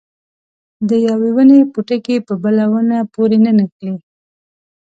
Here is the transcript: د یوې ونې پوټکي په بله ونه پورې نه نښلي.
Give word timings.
د 0.89 0.91
یوې 1.07 1.29
ونې 1.35 1.59
پوټکي 1.73 2.15
په 2.27 2.33
بله 2.43 2.65
ونه 2.73 2.97
پورې 3.13 3.37
نه 3.45 3.51
نښلي. 3.57 3.95